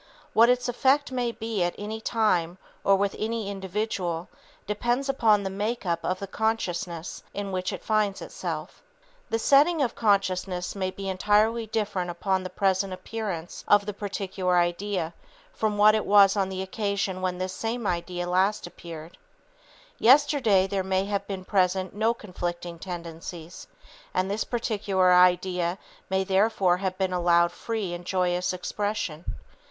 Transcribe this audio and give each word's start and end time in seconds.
What 0.33 0.49
its 0.49 0.67
effect 0.67 1.11
may 1.11 1.31
be 1.31 1.61
at 1.61 1.75
any 1.77 2.01
time 2.01 2.57
or 2.83 2.95
with 2.95 3.15
any 3.19 3.51
individual 3.51 4.29
depends 4.65 5.07
upon 5.07 5.43
the 5.43 5.51
make 5.51 5.85
up 5.85 5.99
of 6.03 6.17
the 6.17 6.25
consciousness 6.25 7.21
in 7.35 7.51
which 7.51 7.71
it 7.71 7.83
finds 7.83 8.19
itself. 8.19 8.81
[Sidenote: 9.29 9.41
Ideas 9.53 9.53
All 9.53 9.59
Men 9.59 9.63
Respond 9.63 9.77
to] 9.77 9.77
The 9.77 9.77
setting 9.77 9.81
of 9.83 10.09
consciousness 10.65 10.75
may 10.75 10.89
be 10.89 11.07
entirely 11.07 11.67
different 11.67 12.09
upon 12.09 12.41
the 12.41 12.49
present 12.49 12.91
appearance 12.93 13.63
of 13.67 13.85
the 13.85 13.93
particular 13.93 14.57
idea 14.57 15.13
from 15.53 15.77
what 15.77 15.93
it 15.93 16.07
was 16.07 16.35
on 16.35 16.49
the 16.49 16.63
occasion 16.63 17.21
when 17.21 17.37
this 17.37 17.53
same 17.53 17.85
idea 17.85 18.27
last 18.27 18.65
appeared. 18.65 19.19
Yesterday 19.99 20.65
there 20.65 20.83
may 20.83 21.05
have 21.05 21.27
been 21.27 21.45
present 21.45 21.93
no 21.93 22.15
conflicting 22.15 22.79
tendencies, 22.79 23.67
and 24.15 24.31
this 24.31 24.45
particular 24.45 25.13
idea 25.13 25.77
may 26.09 26.23
therefore 26.23 26.77
have 26.77 26.97
been 26.97 27.13
allowed 27.13 27.51
free 27.51 27.93
and 27.93 28.05
joyous 28.07 28.51
expression. 28.51 29.35